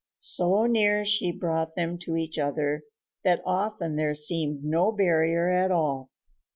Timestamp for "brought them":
1.31-1.99